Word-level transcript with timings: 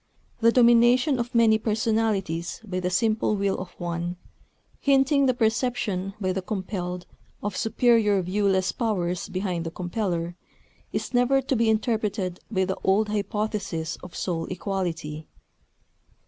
The 0.39 0.51
domination 0.51 1.19
of 1.19 1.35
many 1.35 1.59
personalities 1.59 2.59
by 2.63 2.79
the 2.79 2.89
simple 2.89 3.35
will 3.35 3.55
of 3.59 3.69
one, 3.79 4.17
hinting 4.79 5.27
the 5.27 5.33
perception 5.35 6.15
by 6.19 6.31
the 6.33 6.41
compelled 6.41 7.05
of 7.43 7.55
superior 7.55 8.19
viewless 8.23 8.71
powers 8.71 9.29
behind 9.29 9.63
the 9.63 9.69
compeller, 9.69 10.35
is 10.91 11.13
never 11.13 11.39
to 11.43 11.55
be 11.55 11.69
interpreted 11.69 12.39
by 12.49 12.65
the 12.65 12.77
old 12.83 13.09
hypothesis 13.09 13.95
of 13.97 14.15
soul 14.15 14.45
equality. 14.47 15.27